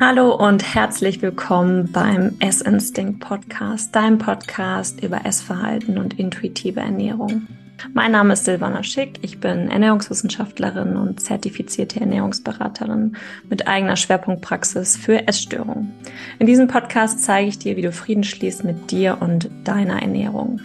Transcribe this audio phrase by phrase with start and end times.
[0.00, 7.48] Hallo und herzlich willkommen beim Essinstinct Podcast, deinem Podcast über Essverhalten und intuitive Ernährung.
[7.94, 13.16] Mein Name ist Silvana Schick, ich bin Ernährungswissenschaftlerin und zertifizierte Ernährungsberaterin
[13.50, 15.92] mit eigener Schwerpunktpraxis für Essstörungen.
[16.38, 20.60] In diesem Podcast zeige ich dir, wie du Frieden schließt mit dir und deiner Ernährung.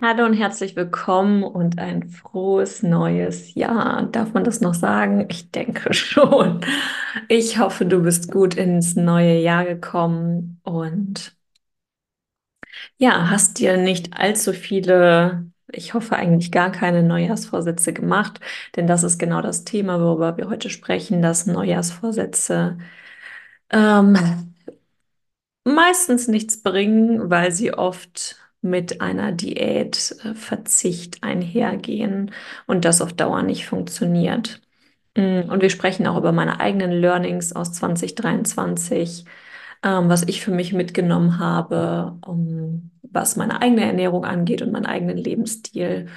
[0.00, 4.04] Hallo und herzlich willkommen und ein frohes neues Jahr.
[4.04, 5.26] Darf man das noch sagen?
[5.30, 6.60] Ich denke schon.
[7.28, 11.34] Ich hoffe, du bist gut ins neue Jahr gekommen und
[12.98, 18.40] ja, hast dir nicht allzu viele, ich hoffe eigentlich gar keine Neujahrsvorsätze gemacht,
[18.76, 22.78] denn das ist genau das Thema, worüber wir heute sprechen, dass Neujahrsvorsätze
[23.70, 24.16] ähm,
[25.64, 30.34] meistens nichts bringen, weil sie oft mit einer Diät äh,
[31.22, 32.32] einhergehen
[32.66, 34.60] und das auf Dauer nicht funktioniert.
[35.16, 39.24] Mm, und wir sprechen auch über meine eigenen Learnings aus 2023,
[39.82, 42.18] ähm, was ich für mich mitgenommen habe,
[43.02, 46.08] was meine eigene Ernährung angeht und meinen eigenen Lebensstil.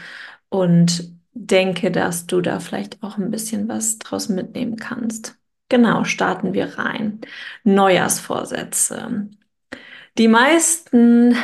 [0.49, 5.37] Und denke, dass du da vielleicht auch ein bisschen was draus mitnehmen kannst.
[5.69, 7.21] Genau, starten wir rein.
[7.63, 9.29] Neujahrsvorsätze.
[10.17, 11.35] Die meisten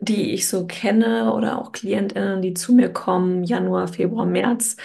[0.00, 4.76] die ich so kenne oder auch KlientInnen, die zu mir kommen, Januar, Februar, März,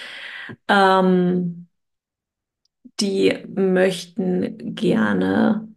[0.68, 1.68] ähm,
[3.00, 5.68] die möchten gerne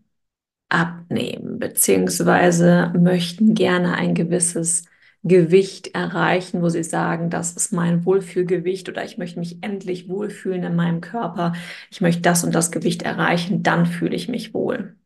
[0.70, 4.84] abnehmen, beziehungsweise möchten gerne ein gewisses
[5.24, 10.64] Gewicht erreichen, wo sie sagen, das ist mein Wohlfühlgewicht oder ich möchte mich endlich wohlfühlen
[10.64, 11.54] in meinem Körper,
[11.90, 14.96] ich möchte das und das Gewicht erreichen, dann fühle ich mich wohl.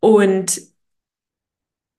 [0.00, 0.60] Und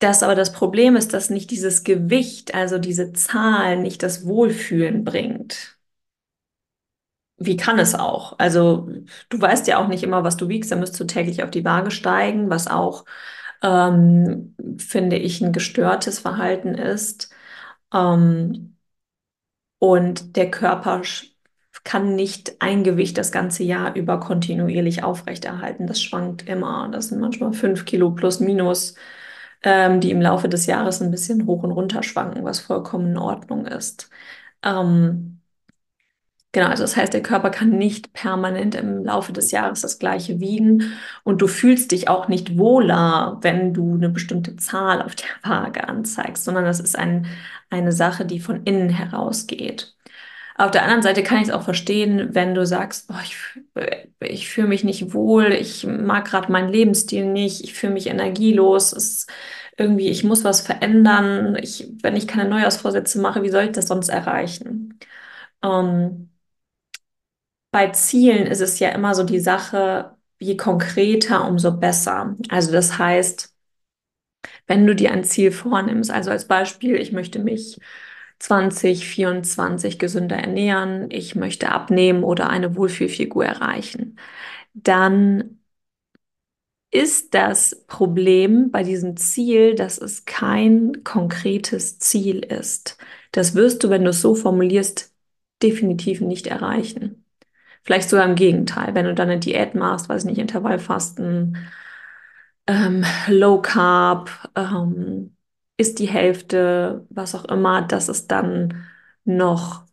[0.02, 5.04] das aber das Problem ist, dass nicht dieses Gewicht, also diese Zahl, nicht das Wohlfühlen
[5.04, 5.78] bringt.
[7.38, 8.38] Wie kann es auch?
[8.38, 8.88] Also
[9.30, 11.66] du weißt ja auch nicht immer, was du wiegst, dann müsst du täglich auf die
[11.66, 13.06] Waage steigen, was auch,
[13.64, 17.32] ähm, finde ich, ein gestörtes Verhalten ist.
[17.94, 18.78] Ähm,
[19.80, 21.02] und der Körper
[21.84, 25.88] kann nicht ein Gewicht das ganze Jahr über kontinuierlich aufrechterhalten.
[25.88, 26.90] Das schwankt immer.
[26.92, 28.95] Das sind manchmal fünf Kilo plus minus
[29.64, 33.17] ähm, die im Laufe des Jahres ein bisschen hoch und runter schwanken, was vollkommen in
[33.17, 34.10] Ordnung ist.
[34.64, 35.42] Ähm,
[36.54, 40.42] Genau, also das heißt, der Körper kann nicht permanent im Laufe des Jahres das gleiche
[40.42, 40.92] wiegen
[41.23, 45.88] und du fühlst dich auch nicht wohler, wenn du eine bestimmte Zahl auf der Waage
[45.88, 47.26] anzeigst, sondern das ist ein,
[47.70, 49.95] eine Sache, die von innen herausgeht.
[50.58, 53.36] Auf der anderen Seite kann ich es auch verstehen, wenn du sagst, boah, ich,
[54.20, 58.94] ich fühle mich nicht wohl, ich mag gerade meinen Lebensstil nicht, ich fühle mich energielos,
[58.94, 59.28] es
[59.78, 61.56] irgendwie, ich muss was verändern.
[61.61, 65.00] Ich, wenn ich keine Neujahrsvorsätze mache, wie soll ich das sonst erreichen?
[65.64, 66.30] Ähm,
[67.72, 72.36] bei Zielen ist es ja immer so die Sache, je konkreter, umso besser.
[72.50, 73.54] Also das heißt,
[74.67, 77.80] wenn du dir ein Ziel vornimmst, also als Beispiel, ich möchte mich
[78.42, 84.18] 2024 gesünder ernähren, ich möchte abnehmen oder eine Wohlfühlfigur erreichen,
[84.74, 85.60] dann
[86.92, 92.98] ist das Problem bei diesem Ziel, dass es kein konkretes Ziel ist.
[93.32, 95.14] Das wirst du, wenn du es so formulierst,
[95.64, 97.26] definitiv nicht erreichen.
[97.84, 101.58] Vielleicht sogar im Gegenteil, wenn du dann eine Diät machst, weiß nicht, Intervallfasten,
[102.68, 105.36] ähm, Low Carb, ähm,
[105.81, 108.86] ist die Hälfte, was auch immer, dass es dann
[109.25, 109.86] noch,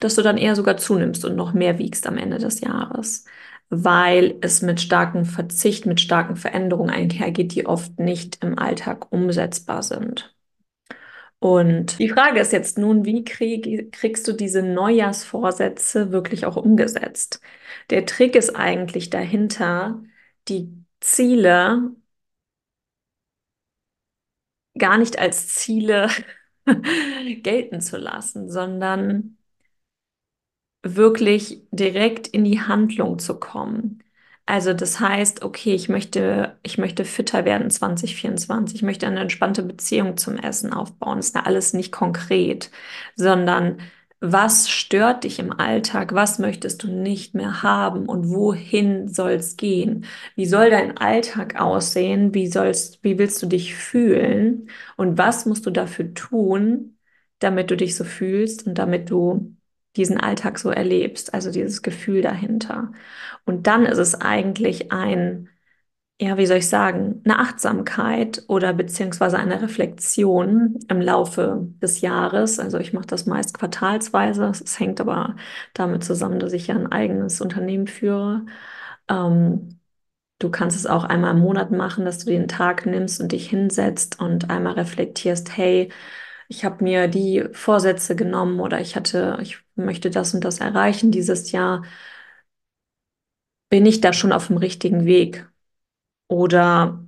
[0.00, 3.24] dass du dann eher sogar zunimmst und noch mehr wiegst am Ende des Jahres,
[3.70, 9.82] weil es mit starkem Verzicht, mit starken Veränderungen einhergeht, die oft nicht im Alltag umsetzbar
[9.82, 10.34] sind.
[11.38, 17.40] Und die Frage ist jetzt nun, wie krieg, kriegst du diese Neujahrsvorsätze wirklich auch umgesetzt?
[17.90, 20.02] Der Trick ist eigentlich dahinter,
[20.48, 21.90] die Ziele
[24.78, 26.08] gar nicht als Ziele
[27.42, 29.38] gelten zu lassen, sondern
[30.82, 34.02] wirklich direkt in die Handlung zu kommen.
[34.46, 39.62] Also das heißt, okay, ich möchte, ich möchte fitter werden 2024, ich möchte eine entspannte
[39.62, 41.16] Beziehung zum Essen aufbauen.
[41.16, 42.70] Das ist alles nicht konkret,
[43.16, 43.78] sondern
[44.32, 46.14] was stört dich im Alltag?
[46.14, 50.06] Was möchtest du nicht mehr haben und wohin soll es gehen?
[50.34, 52.34] Wie soll dein Alltag aussehen?
[52.34, 54.70] Wie sollst, wie willst du dich fühlen?
[54.96, 56.96] Und was musst du dafür tun,
[57.38, 59.56] damit du dich so fühlst und damit du
[59.96, 61.34] diesen Alltag so erlebst?
[61.34, 62.92] Also dieses Gefühl dahinter.
[63.44, 65.48] Und dann ist es eigentlich ein
[66.20, 72.58] ja, wie soll ich sagen, eine Achtsamkeit oder beziehungsweise eine Reflexion im Laufe des Jahres.
[72.60, 74.44] Also ich mache das meist quartalsweise.
[74.46, 75.34] Es hängt aber
[75.74, 78.46] damit zusammen, dass ich ja ein eigenes Unternehmen führe.
[79.08, 79.80] Ähm,
[80.40, 83.48] du kannst es auch einmal im Monat machen, dass du den Tag nimmst und dich
[83.50, 85.90] hinsetzt und einmal reflektierst, hey,
[86.48, 91.10] ich habe mir die Vorsätze genommen oder ich hatte, ich möchte das und das erreichen
[91.12, 91.82] dieses Jahr.
[93.68, 95.46] Bin ich da schon auf dem richtigen Weg?
[96.28, 97.04] Oder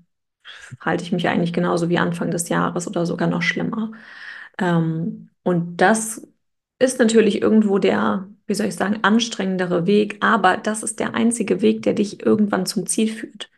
[0.81, 3.93] halte ich mich eigentlich genauso wie Anfang des Jahres oder sogar noch schlimmer?
[4.59, 6.27] Ähm, und das
[6.79, 11.63] ist natürlich irgendwo der, wie soll ich sagen, anstrengendere Weg, aber das ist der einzige
[11.63, 13.51] Weg, der dich irgendwann zum Ziel führt.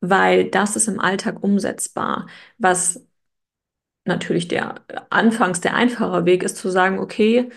[0.00, 2.26] Weil das ist im Alltag umsetzbar.
[2.58, 3.04] Was
[4.04, 7.50] natürlich der anfangs der einfache Weg ist, zu sagen, okay,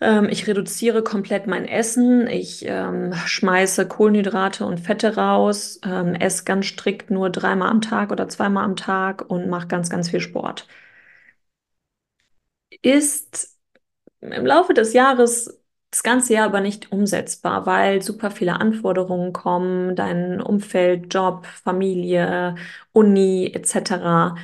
[0.00, 6.44] ähm, ich reduziere komplett mein Essen, ich ähm, schmeiße Kohlenhydrate und Fette raus, ähm, esse
[6.44, 10.20] ganz strikt nur dreimal am Tag oder zweimal am Tag und mache ganz, ganz viel
[10.20, 10.66] Sport.
[12.82, 13.56] Ist
[14.20, 15.60] im Laufe des Jahres
[15.90, 22.56] das ganze Jahr aber nicht umsetzbar, weil super viele Anforderungen kommen, dein Umfeld, Job, Familie,
[22.92, 24.36] Uni etc.,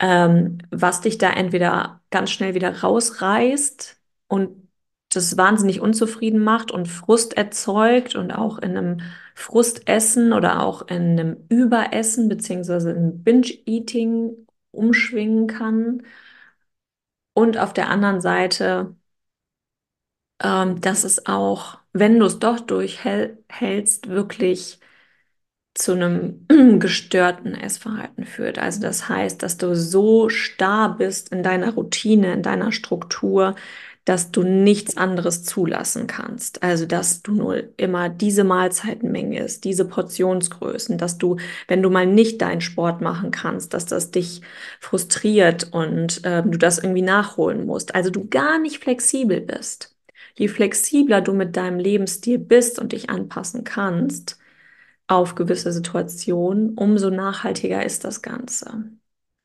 [0.00, 4.67] ähm, was dich da entweder ganz schnell wieder rausreißt und
[5.08, 9.00] das wahnsinnig unzufrieden macht und Frust erzeugt und auch in einem
[9.34, 16.02] Frustessen oder auch in einem Überessen beziehungsweise in Binge-Eating umschwingen kann.
[17.32, 18.94] Und auf der anderen Seite
[20.42, 24.78] ähm, dass es auch, wenn du es doch durchhältst, wirklich
[25.74, 26.46] zu einem
[26.80, 28.58] gestörten Essverhalten führt.
[28.58, 33.54] Also das heißt, dass du so starr bist in deiner Routine, in deiner Struktur,
[34.08, 36.62] dass du nichts anderes zulassen kannst.
[36.62, 42.06] Also, dass du nur immer diese Mahlzeitenmenge ist, diese Portionsgrößen, dass du, wenn du mal
[42.06, 44.40] nicht deinen Sport machen kannst, dass das dich
[44.80, 47.94] frustriert und äh, du das irgendwie nachholen musst.
[47.94, 49.94] Also du gar nicht flexibel bist.
[50.36, 54.38] Je flexibler du mit deinem Lebensstil bist und dich anpassen kannst
[55.06, 58.84] auf gewisse Situationen, umso nachhaltiger ist das Ganze.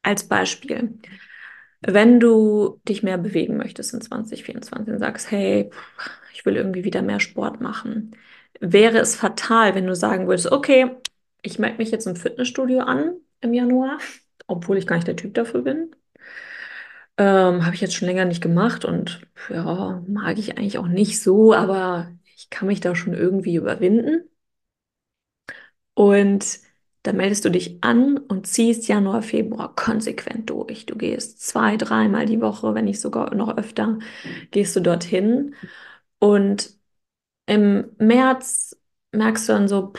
[0.04, 1.00] Als Beispiel,
[1.88, 5.70] wenn du dich mehr bewegen möchtest in 2024 und sagst, hey,
[6.34, 8.16] ich will irgendwie wieder mehr Sport machen,
[8.60, 10.92] wäre es fatal, wenn du sagen würdest, okay,
[11.42, 14.00] ich melde mich jetzt im Fitnessstudio an im Januar,
[14.48, 15.92] obwohl ich gar nicht der Typ dafür bin.
[17.18, 21.22] Ähm, habe ich jetzt schon länger nicht gemacht und ja, mag ich eigentlich auch nicht
[21.22, 24.24] so, aber ich kann mich da schon irgendwie überwinden.
[25.94, 26.60] Und
[27.04, 30.86] dann meldest du dich an und ziehst Januar, Februar konsequent durch.
[30.86, 34.00] Du gehst zwei, dreimal die Woche, wenn nicht sogar noch öfter,
[34.52, 35.56] gehst du dorthin.
[36.20, 36.76] Und
[37.46, 38.78] im März
[39.12, 39.94] merkst du dann so,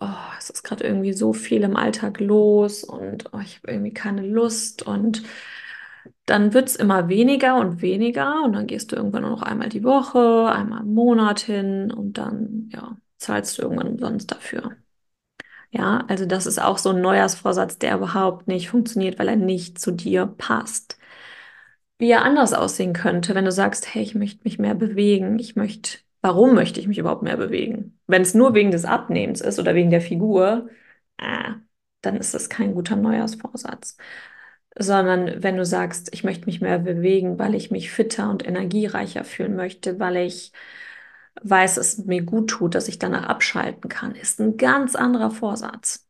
[0.00, 0.06] oh,
[0.38, 4.22] es ist gerade irgendwie so viel im Alltag los und oh, ich habe irgendwie keine
[4.26, 5.22] Lust und
[6.26, 9.68] dann wird es immer weniger und weniger und dann gehst du irgendwann nur noch einmal
[9.68, 14.76] die Woche, einmal im Monat hin und dann, ja, zahlst du irgendwann umsonst dafür.
[15.70, 19.78] Ja, also das ist auch so ein Neujahrsvorsatz, der überhaupt nicht funktioniert, weil er nicht
[19.78, 20.98] zu dir passt.
[21.98, 25.56] Wie er anders aussehen könnte, wenn du sagst, hey, ich möchte mich mehr bewegen, ich
[25.56, 27.98] möchte, warum möchte ich mich überhaupt mehr bewegen?
[28.06, 30.68] Wenn es nur wegen des Abnehmens ist oder wegen der Figur,
[31.18, 31.50] äh,
[32.02, 33.96] dann ist das kein guter Neujahrsvorsatz
[34.80, 39.24] sondern wenn du sagst, ich möchte mich mehr bewegen, weil ich mich fitter und energiereicher
[39.24, 40.52] fühlen möchte, weil ich
[41.42, 46.06] weiß, es mir gut tut, dass ich danach abschalten kann, ist ein ganz anderer Vorsatz.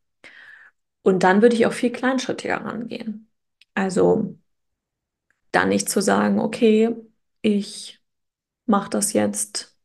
[1.02, 3.28] Und dann würde ich auch viel kleinschrittiger rangehen.
[3.74, 4.36] Also
[5.52, 6.94] dann nicht zu sagen, okay,
[7.42, 8.00] ich
[8.66, 9.76] mache das jetzt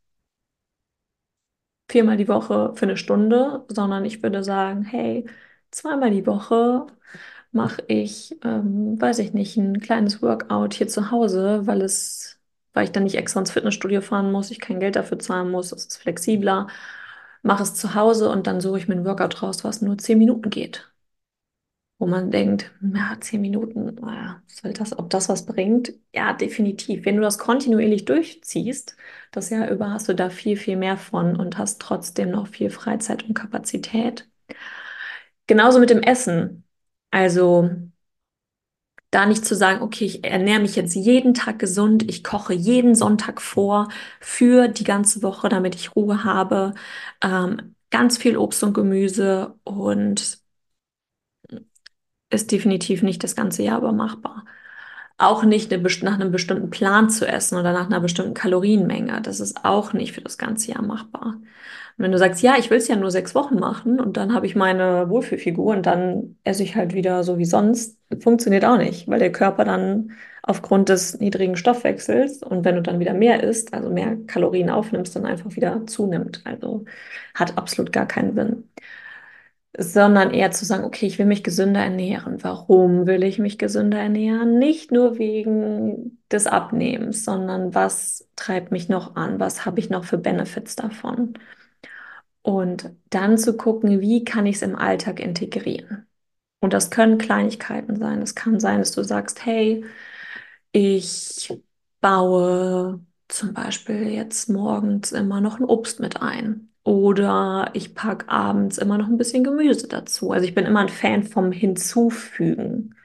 [1.89, 5.25] viermal die Woche für eine Stunde, sondern ich würde sagen, hey,
[5.71, 6.87] zweimal die Woche
[7.51, 12.39] mache ich, ähm, weiß ich nicht, ein kleines Workout hier zu Hause, weil es,
[12.73, 15.71] weil ich dann nicht extra ins Fitnessstudio fahren muss, ich kein Geld dafür zahlen muss,
[15.71, 16.67] es ist flexibler.
[17.43, 20.17] Mache es zu Hause und dann suche ich mir ein Workout raus, was nur zehn
[20.17, 20.89] Minuten geht.
[21.99, 25.93] Wo man denkt, ja, zehn Minuten, naja, soll das, ob das was bringt?
[26.13, 27.05] Ja, definitiv.
[27.05, 28.97] Wenn du das kontinuierlich durchziehst,
[29.31, 32.69] das Jahr über hast du da viel, viel mehr von und hast trotzdem noch viel
[32.69, 34.27] Freizeit und Kapazität.
[35.47, 36.65] Genauso mit dem Essen.
[37.11, 37.69] Also
[39.13, 42.95] da nicht zu sagen, okay, ich ernähre mich jetzt jeden Tag gesund, ich koche jeden
[42.95, 43.89] Sonntag vor
[44.19, 46.73] für die ganze Woche, damit ich Ruhe habe.
[47.21, 50.39] Ähm, ganz viel Obst und Gemüse und
[52.29, 54.45] ist definitiv nicht das ganze Jahr aber machbar.
[55.17, 59.21] Auch nicht eine, nach einem bestimmten Plan zu essen oder nach einer bestimmten Kalorienmenge.
[59.21, 61.35] Das ist auch nicht für das ganze Jahr machbar.
[61.97, 64.33] Und wenn du sagst, ja, ich will es ja nur sechs Wochen machen und dann
[64.33, 68.77] habe ich meine Wohlfühlfigur und dann esse ich halt wieder so wie sonst, funktioniert auch
[68.77, 70.11] nicht, weil der Körper dann
[70.43, 75.15] aufgrund des niedrigen Stoffwechsels und wenn du dann wieder mehr isst, also mehr Kalorien aufnimmst,
[75.15, 76.41] dann einfach wieder zunimmt.
[76.45, 76.85] Also
[77.33, 78.63] hat absolut gar keinen Sinn
[79.77, 82.43] sondern eher zu sagen, okay, ich will mich gesünder ernähren.
[82.43, 84.59] Warum will ich mich gesünder ernähren?
[84.59, 89.39] Nicht nur wegen des Abnehmens, sondern was treibt mich noch an?
[89.39, 91.33] Was habe ich noch für Benefits davon?
[92.43, 96.07] Und dann zu gucken, wie kann ich es im Alltag integrieren?
[96.61, 98.21] Und das können Kleinigkeiten sein.
[98.21, 99.85] Es kann sein, dass du sagst, hey,
[100.71, 101.53] ich
[102.01, 106.69] baue zum Beispiel jetzt morgens immer noch ein Obst mit ein.
[106.83, 110.31] Oder ich packe abends immer noch ein bisschen Gemüse dazu.
[110.31, 112.95] Also ich bin immer ein Fan vom Hinzufügen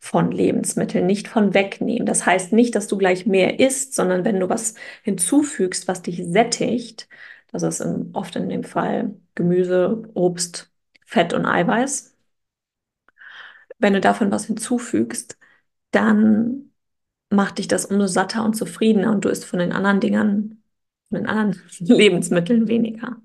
[0.00, 2.06] von Lebensmitteln, nicht von wegnehmen.
[2.06, 6.22] Das heißt nicht, dass du gleich mehr isst, sondern wenn du was hinzufügst, was dich
[6.26, 7.08] sättigt,
[7.54, 10.70] das ist in, oft in dem Fall Gemüse, Obst,
[11.06, 12.14] Fett und Eiweiß.
[13.78, 15.38] Wenn du davon was hinzufügst,
[15.92, 16.72] dann
[17.30, 20.62] macht dich das umso satter und zufriedener und du isst von den anderen Dingern,
[21.08, 23.18] von den anderen Lebensmitteln weniger.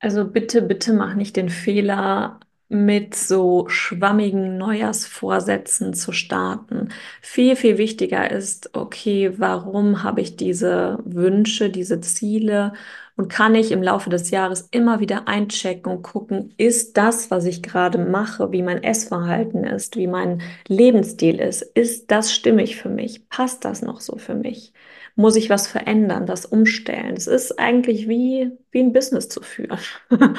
[0.00, 6.88] Also bitte, bitte mach nicht den Fehler, mit so schwammigen Neujahrsvorsätzen zu starten.
[7.22, 12.74] Viel, viel wichtiger ist, okay, warum habe ich diese Wünsche, diese Ziele
[13.18, 17.44] und kann ich im Laufe des Jahres immer wieder einchecken und gucken, ist das, was
[17.46, 22.88] ich gerade mache, wie mein Essverhalten ist, wie mein Lebensstil ist, ist das stimmig für
[22.88, 23.28] mich?
[23.28, 24.72] Passt das noch so für mich?
[25.16, 27.16] Muss ich was verändern, das umstellen?
[27.16, 29.78] Es ist eigentlich wie, wie ein Business zu führen.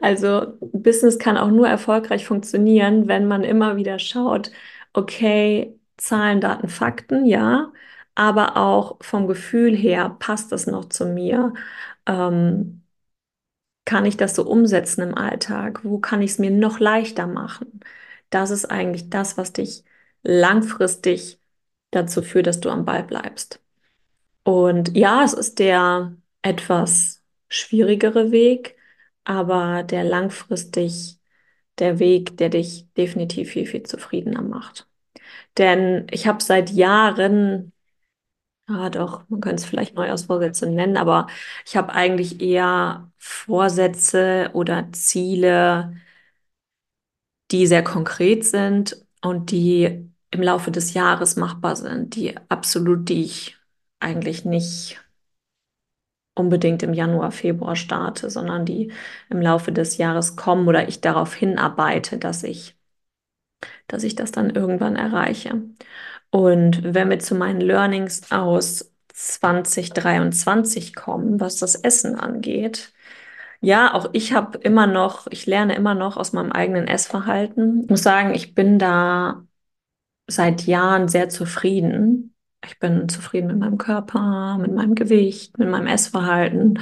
[0.00, 4.50] Also Business kann auch nur erfolgreich funktionieren, wenn man immer wieder schaut,
[4.92, 7.72] okay, Zahlen, Daten, Fakten, ja,
[8.14, 11.52] aber auch vom Gefühl her, passt das noch zu mir?
[12.10, 12.82] Ähm,
[13.84, 15.84] kann ich das so umsetzen im Alltag?
[15.84, 17.80] Wo kann ich es mir noch leichter machen?
[18.30, 19.84] Das ist eigentlich das, was dich
[20.22, 21.40] langfristig
[21.90, 23.60] dazu führt, dass du am Ball bleibst.
[24.44, 28.76] Und ja, es ist der etwas schwierigere Weg,
[29.24, 31.18] aber der langfristig
[31.78, 34.88] der Weg, der dich definitiv viel, viel zufriedener macht.
[35.58, 37.72] Denn ich habe seit Jahren
[38.72, 41.26] Ah, doch, man könnte es vielleicht Neujahrsvorsätze nennen, aber
[41.66, 45.96] ich habe eigentlich eher Vorsätze oder Ziele,
[47.50, 53.24] die sehr konkret sind und die im Laufe des Jahres machbar sind, die absolut, die
[53.24, 53.56] ich
[53.98, 55.00] eigentlich nicht
[56.34, 58.92] unbedingt im Januar, Februar starte, sondern die
[59.28, 62.76] im Laufe des Jahres kommen oder ich darauf hinarbeite, dass ich,
[63.88, 65.62] dass ich das dann irgendwann erreiche.
[66.30, 72.92] Und wenn wir zu meinen Learnings aus 2023 kommen, was das Essen angeht,
[73.60, 77.82] ja, auch ich habe immer noch, ich lerne immer noch aus meinem eigenen Essverhalten.
[77.84, 79.44] Ich muss sagen, ich bin da
[80.28, 82.34] seit Jahren sehr zufrieden.
[82.64, 86.80] Ich bin zufrieden mit meinem Körper, mit meinem Gewicht, mit meinem Essverhalten.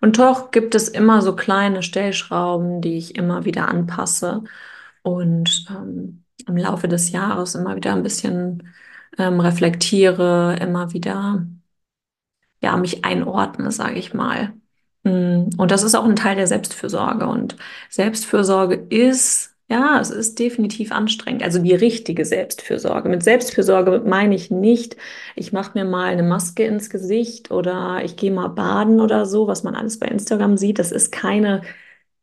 [0.00, 4.44] Und doch gibt es immer so kleine Stellschrauben, die ich immer wieder anpasse
[5.02, 8.62] und ähm, im Laufe des Jahres immer wieder ein bisschen
[9.18, 11.46] ähm, reflektiere, immer wieder
[12.62, 14.54] ja mich einordne, sage ich mal.
[15.04, 17.26] Mm, und das ist auch ein Teil der Selbstfürsorge.
[17.26, 17.56] Und
[17.90, 21.42] Selbstfürsorge ist ja, es ist definitiv anstrengend.
[21.42, 23.08] Also die richtige Selbstfürsorge.
[23.08, 24.96] Mit Selbstfürsorge meine ich nicht,
[25.34, 29.48] ich mache mir mal eine Maske ins Gesicht oder ich gehe mal baden oder so,
[29.48, 30.78] was man alles bei Instagram sieht.
[30.78, 31.62] Das ist keine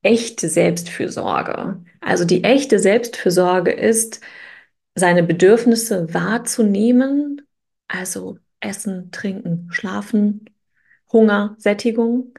[0.04, 1.84] echte Selbstfürsorge.
[2.02, 4.22] Also die echte Selbstfürsorge ist,
[4.96, 7.42] seine Bedürfnisse wahrzunehmen,
[7.88, 10.50] also Essen, Trinken, Schlafen,
[11.12, 12.34] Hunger, Sättigung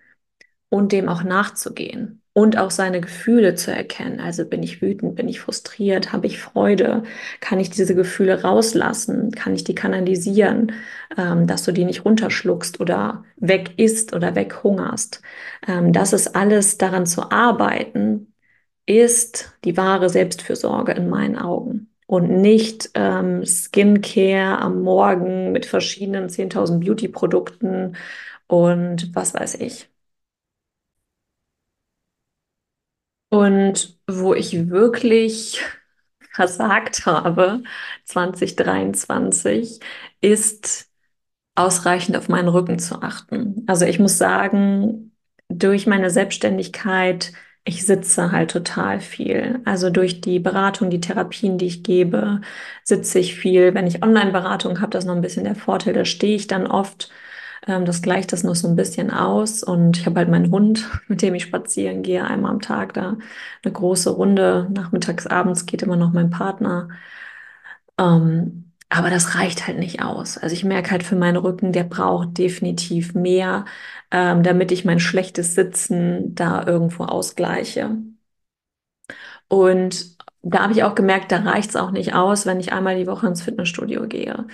[0.68, 4.20] und dem auch nachzugehen und auch seine Gefühle zu erkennen.
[4.20, 7.04] Also bin ich wütend, bin ich frustriert, habe ich Freude,
[7.40, 10.72] kann ich diese Gefühle rauslassen, kann ich die kanalisieren,
[11.16, 15.22] ähm, dass du die nicht runterschluckst oder weg isst oder weghungerst.
[15.68, 18.34] Ähm, das ist alles daran zu arbeiten,
[18.86, 26.28] ist die wahre Selbstfürsorge in meinen Augen und nicht ähm, Skincare am Morgen mit verschiedenen
[26.28, 27.96] 10.000 Beauty-Produkten
[28.48, 29.88] und was weiß ich.
[33.30, 35.60] Und wo ich wirklich
[36.32, 37.62] versagt habe,
[38.04, 39.80] 2023,
[40.20, 40.90] ist
[41.56, 43.64] ausreichend auf meinen Rücken zu achten.
[43.68, 45.12] Also ich muss sagen,
[45.48, 47.32] durch meine Selbstständigkeit
[47.64, 49.60] ich sitze halt total viel.
[49.64, 52.40] Also durch die Beratung, die Therapien, die ich gebe,
[52.82, 53.74] sitze ich viel.
[53.74, 56.66] Wenn ich Online-Beratung habe, das ist noch ein bisschen der Vorteil, da stehe ich dann
[56.66, 57.10] oft.
[57.66, 59.62] Ähm, das gleicht das noch so ein bisschen aus.
[59.62, 63.16] Und ich habe halt meinen Hund, mit dem ich spazieren gehe, einmal am Tag da
[63.64, 64.68] eine große Runde.
[64.72, 66.88] Nachmittags, abends geht immer noch mein Partner.
[67.98, 70.38] Ähm, aber das reicht halt nicht aus.
[70.38, 73.64] Also ich merke halt für meinen Rücken, der braucht definitiv mehr,
[74.10, 77.96] ähm, damit ich mein schlechtes Sitzen da irgendwo ausgleiche.
[79.48, 82.96] Und da habe ich auch gemerkt, da reicht es auch nicht aus, wenn ich einmal
[82.96, 84.46] die Woche ins Fitnessstudio gehe.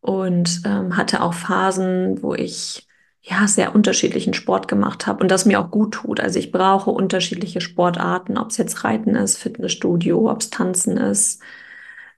[0.00, 2.88] Und ähm, hatte auch Phasen, wo ich
[3.22, 6.20] ja sehr unterschiedlichen Sport gemacht habe und das mir auch gut tut.
[6.20, 11.42] Also ich brauche unterschiedliche Sportarten, ob es jetzt Reiten ist, Fitnessstudio, ob es Tanzen ist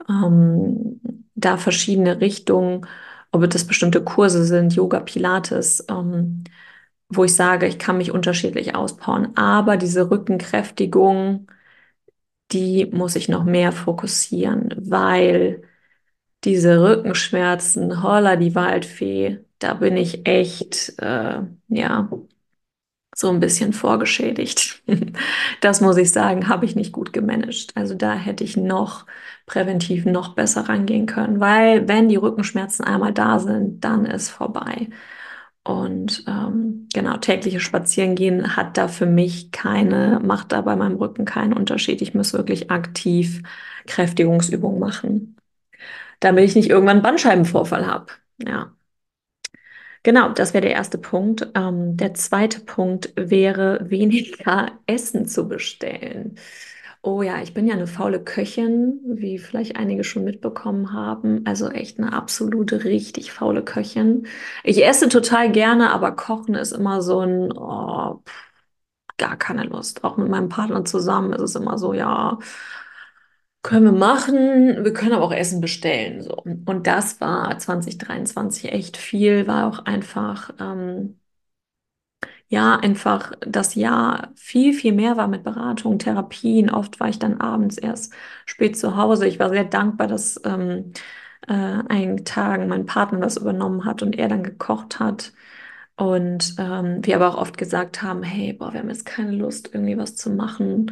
[0.08, 1.00] ähm,
[1.34, 2.86] da verschiedene Richtungen,
[3.32, 6.44] ob das bestimmte Kurse sind, Yoga, Pilates, ähm,
[7.10, 9.36] wo ich sage, ich kann mich unterschiedlich auspowern.
[9.36, 11.48] Aber diese Rückenkräftigung,
[12.52, 15.62] die muss ich noch mehr fokussieren, weil
[16.44, 22.10] diese Rückenschmerzen, holla die Waldfee, da bin ich echt, äh, ja,
[23.14, 24.82] so ein bisschen vorgeschädigt.
[25.60, 27.72] Das muss ich sagen, habe ich nicht gut gemanagt.
[27.76, 29.06] Also da hätte ich noch
[29.46, 34.88] präventiv noch besser rangehen können, weil wenn die Rückenschmerzen einmal da sind, dann ist vorbei.
[35.64, 41.24] Und ähm, genau, tägliches Spazierengehen hat da für mich keine, macht da bei meinem Rücken
[41.24, 42.02] keinen Unterschied.
[42.02, 43.42] Ich muss wirklich aktiv
[43.86, 45.36] Kräftigungsübungen machen,
[46.20, 48.06] damit ich nicht irgendwann einen Bandscheibenvorfall habe.
[48.38, 48.72] Ja.
[50.04, 51.48] Genau, das wäre der erste Punkt.
[51.54, 56.36] Ähm, der zweite Punkt wäre, weniger Essen zu bestellen.
[57.04, 61.44] Oh ja, ich bin ja eine faule Köchin, wie vielleicht einige schon mitbekommen haben.
[61.46, 64.26] Also echt eine absolute, richtig faule Köchin.
[64.64, 68.34] Ich esse total gerne, aber Kochen ist immer so ein, oh, pff,
[69.18, 70.04] gar keine Lust.
[70.04, 72.38] Auch mit meinem Partner zusammen ist es immer so, ja,
[73.62, 74.84] können wir machen.
[74.84, 76.22] Wir können aber auch Essen bestellen.
[76.22, 76.34] So.
[76.36, 81.20] Und das war 2023 echt viel, war auch einfach, ähm,
[82.48, 86.70] ja, einfach das Jahr viel, viel mehr war mit Beratung, Therapien.
[86.70, 88.12] Oft war ich dann abends erst
[88.46, 89.26] spät zu Hause.
[89.26, 90.92] Ich war sehr dankbar, dass ähm,
[91.48, 95.32] äh, einigen Tagen mein Partner das übernommen hat und er dann gekocht hat.
[95.96, 99.70] Und ähm, wir aber auch oft gesagt haben, hey, boah, wir haben jetzt keine Lust,
[99.74, 100.90] irgendwie was zu machen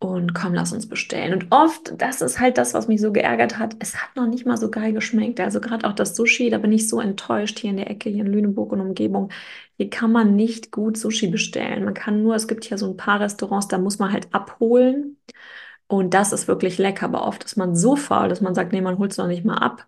[0.00, 1.32] und komm, lass uns bestellen.
[1.32, 4.46] Und oft, das ist halt das, was mich so geärgert hat, es hat noch nicht
[4.46, 5.40] mal so geil geschmeckt.
[5.40, 8.24] Also gerade auch das Sushi, da bin ich so enttäuscht hier in der Ecke, hier
[8.24, 9.30] in Lüneburg und Umgebung.
[9.76, 11.84] Hier kann man nicht gut Sushi bestellen.
[11.84, 15.16] Man kann nur, es gibt hier so ein paar Restaurants, da muss man halt abholen.
[15.88, 17.06] Und das ist wirklich lecker.
[17.06, 19.44] Aber oft ist man so faul, dass man sagt, nee, man holt es noch nicht
[19.44, 19.86] mal ab,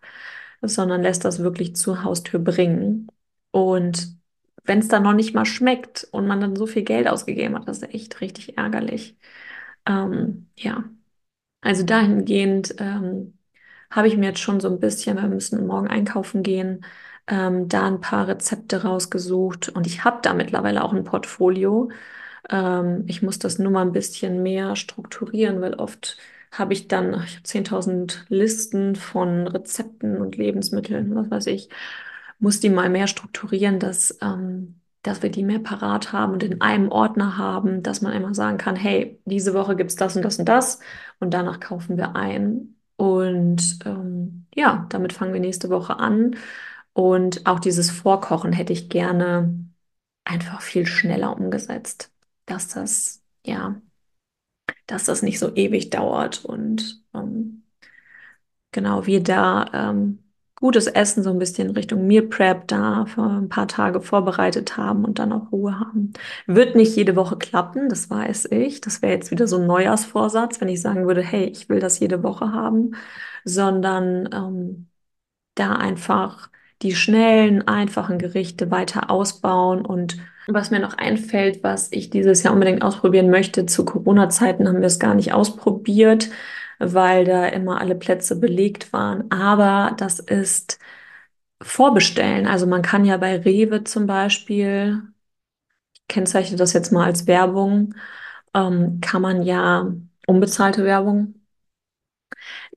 [0.62, 3.08] sondern lässt das wirklich zur Haustür bringen.
[3.52, 4.16] Und
[4.64, 7.68] wenn es dann noch nicht mal schmeckt und man dann so viel Geld ausgegeben hat,
[7.68, 9.16] das ist echt richtig ärgerlich.
[9.86, 10.84] Ähm, ja,
[11.62, 13.38] also dahingehend ähm,
[13.90, 16.84] habe ich mir jetzt schon so ein bisschen, wir müssen morgen einkaufen gehen,
[17.28, 21.90] ähm, da ein paar Rezepte rausgesucht und ich habe da mittlerweile auch ein Portfolio.
[22.50, 26.18] Ähm, ich muss das nur mal ein bisschen mehr strukturieren, weil oft
[26.52, 31.68] habe ich dann, ich habe 10.000 Listen von Rezepten und Lebensmitteln, was weiß ich,
[32.38, 36.60] muss die mal mehr strukturieren, dass ähm, dass wir die mehr parat haben und in
[36.60, 40.22] einem Ordner haben, dass man immer sagen kann, hey, diese Woche gibt es das und
[40.24, 40.80] das und das
[41.20, 42.76] und danach kaufen wir ein.
[42.96, 46.36] Und ähm, ja, damit fangen wir nächste Woche an.
[46.92, 49.58] Und auch dieses Vorkochen hätte ich gerne
[50.24, 52.12] einfach viel schneller umgesetzt,
[52.46, 53.80] dass das, ja,
[54.86, 57.64] dass das nicht so ewig dauert und ähm,
[58.72, 60.29] genau wir da ähm,
[60.60, 65.04] gutes Essen so ein bisschen Richtung Meal Prep da für ein paar Tage vorbereitet haben
[65.04, 66.12] und dann auch Ruhe haben.
[66.46, 68.80] Wird nicht jede Woche klappen, das weiß ich.
[68.82, 71.98] Das wäre jetzt wieder so ein Neujahrsvorsatz, wenn ich sagen würde, hey, ich will das
[71.98, 72.94] jede Woche haben,
[73.44, 74.88] sondern ähm,
[75.54, 76.50] da einfach
[76.82, 82.54] die schnellen, einfachen Gerichte weiter ausbauen und was mir noch einfällt, was ich dieses Jahr
[82.54, 86.30] unbedingt ausprobieren möchte, zu Corona-Zeiten haben wir es gar nicht ausprobiert
[86.80, 89.30] weil da immer alle Plätze belegt waren.
[89.32, 90.80] Aber das ist
[91.62, 92.46] Vorbestellen.
[92.46, 95.02] Also man kann ja bei Rewe zum Beispiel,
[95.94, 97.94] ich kennzeichne das jetzt mal als Werbung,
[98.54, 99.92] ähm, kann man ja
[100.26, 101.34] unbezahlte Werbung,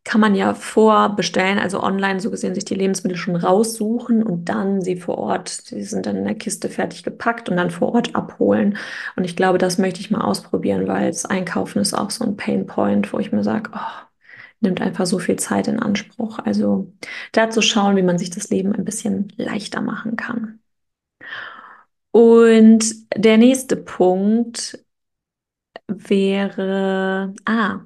[0.04, 4.82] kann man ja vorbestellen, also online so gesehen sich die Lebensmittel schon raussuchen und dann
[4.82, 8.14] sie vor Ort, die sind dann in der Kiste fertig gepackt und dann vor Ort
[8.16, 8.78] abholen.
[9.16, 12.36] Und ich glaube, das möchte ich mal ausprobieren, weil das Einkaufen ist auch so ein
[12.36, 13.80] Painpoint, wo ich mir sage, oh,
[14.60, 16.40] nimmt einfach so viel Zeit in Anspruch.
[16.40, 16.92] Also
[17.32, 20.60] da zu schauen, wie man sich das Leben ein bisschen leichter machen kann.
[22.12, 22.84] Und
[23.16, 24.80] der nächste Punkt
[25.88, 27.82] wäre, ah,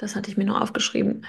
[0.00, 1.24] das hatte ich mir nur aufgeschrieben,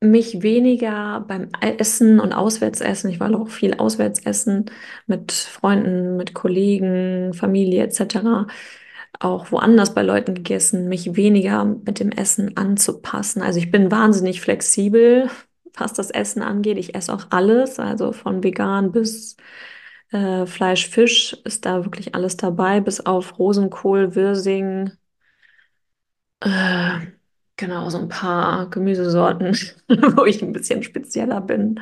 [0.00, 4.66] mich weniger beim Essen und Auswärtsessen, ich war auch viel Auswärtsessen
[5.06, 8.46] mit Freunden, mit Kollegen, Familie etc.,
[9.18, 13.40] auch woanders bei Leuten gegessen, mich weniger mit dem Essen anzupassen.
[13.42, 15.30] Also ich bin wahnsinnig flexibel,
[15.74, 16.76] was das Essen angeht.
[16.78, 19.36] Ich esse auch alles, also von vegan bis
[20.12, 24.92] äh, Fleisch, Fisch ist da wirklich alles dabei, bis auf Rosenkohl, Wirsing,
[26.40, 27.00] äh,
[27.56, 29.54] genau, so ein paar Gemüsesorten,
[30.16, 31.80] wo ich ein bisschen spezieller bin,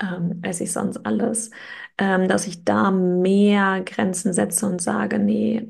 [0.00, 1.50] ähm, esse ich sonst alles.
[1.98, 5.68] Ähm, dass ich da mehr Grenzen setze und sage, nee,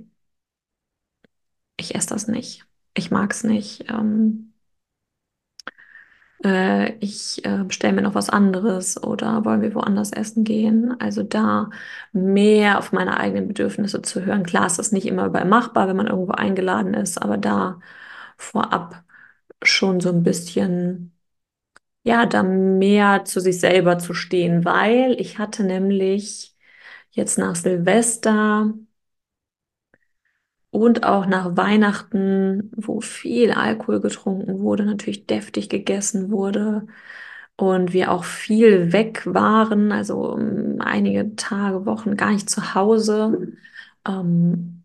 [1.77, 2.67] ich esse das nicht.
[2.95, 3.89] Ich mag es nicht.
[3.91, 4.53] Ähm,
[6.45, 10.95] äh, ich äh, bestelle mir noch was anderes oder wollen wir woanders essen gehen?
[11.01, 11.71] Also da
[12.13, 14.45] mehr auf meine eigenen Bedürfnisse zu hören.
[14.45, 17.81] Klar ist das nicht immer überall machbar, wenn man irgendwo eingeladen ist, aber da
[18.37, 19.05] vorab
[19.63, 21.13] schon so ein bisschen,
[22.05, 26.57] ja, da mehr zu sich selber zu stehen, weil ich hatte nämlich
[27.13, 28.75] jetzt nach Silvester
[30.71, 36.87] und auch nach Weihnachten, wo viel Alkohol getrunken wurde, natürlich deftig gegessen wurde
[37.57, 43.53] und wir auch viel weg waren, also um, einige Tage, Wochen gar nicht zu Hause,
[44.07, 44.85] ähm,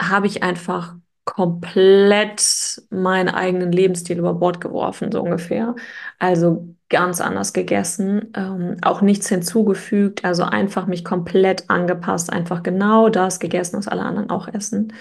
[0.00, 5.74] habe ich einfach komplett meinen eigenen Lebensstil über Bord geworfen, so ungefähr.
[6.18, 13.08] Also ganz anders gegessen, ähm, auch nichts hinzugefügt, also einfach mich komplett angepasst, einfach genau
[13.08, 14.92] das gegessen, was alle anderen auch essen.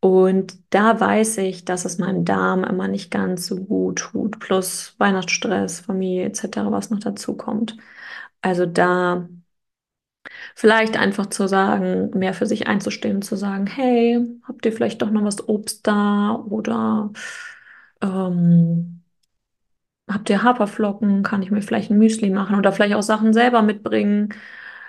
[0.00, 4.94] Und da weiß ich, dass es meinem Darm immer nicht ganz so gut tut, plus
[4.98, 7.76] Weihnachtsstress, Familie etc., was noch dazu kommt.
[8.42, 9.28] Also da
[10.58, 15.10] Vielleicht einfach zu sagen, mehr für sich einzustehen zu sagen, hey, habt ihr vielleicht doch
[15.10, 17.12] noch was Obst da oder
[18.02, 19.02] ähm,
[20.08, 21.22] habt ihr Haferflocken?
[21.22, 24.30] Kann ich mir vielleicht ein Müsli machen oder vielleicht auch Sachen selber mitbringen,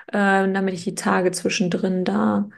[0.08, 2.50] äh, damit ich die Tage zwischendrin da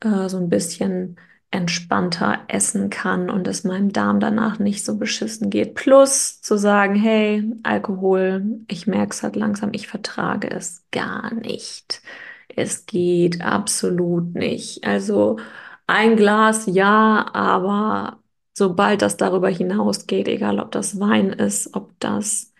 [0.00, 1.16] äh, so ein bisschen
[1.50, 5.74] entspannter essen kann und es meinem Darm danach nicht so beschissen geht.
[5.74, 12.02] Plus zu sagen, hey, Alkohol, ich merke es halt langsam, ich vertrage es gar nicht.
[12.56, 14.84] Es geht absolut nicht.
[14.86, 15.38] Also
[15.86, 18.20] ein Glas ja, aber
[18.56, 22.52] sobald das darüber hinausgeht, egal ob das Wein ist, ob das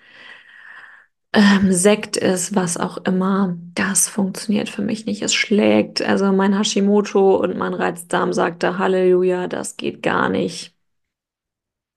[1.32, 5.22] ähm, Sekt ist, was auch immer, das funktioniert für mich nicht.
[5.22, 10.74] Es schlägt, also mein Hashimoto und mein Reizdarm sagte, Halleluja, das geht gar nicht.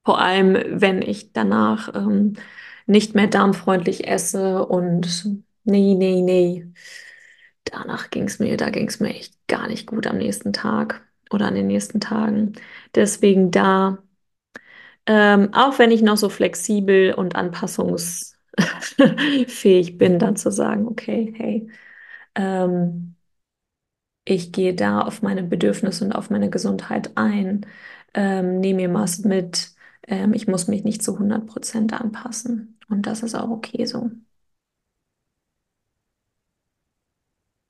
[0.06, 2.34] Vor allem, wenn ich danach ähm,
[2.86, 5.26] nicht mehr darmfreundlich esse und
[5.66, 6.72] nee, nee, nee.
[7.72, 11.02] Danach ging es mir, da ging es mir echt gar nicht gut am nächsten Tag
[11.32, 12.54] oder an den nächsten Tagen.
[12.96, 14.00] Deswegen da,
[15.06, 18.36] ähm, auch wenn ich noch so flexibel und anpassungsfähig
[19.98, 21.70] bin, dann zu sagen, okay, hey,
[22.36, 23.16] ähm,
[24.26, 27.66] ich gehe da auf meine Bedürfnisse und auf meine Gesundheit ein,
[28.14, 29.74] ähm, nehme mir was mit,
[30.08, 32.78] ähm, ich muss mich nicht zu 100 Prozent anpassen.
[32.90, 34.12] Und das ist auch okay so.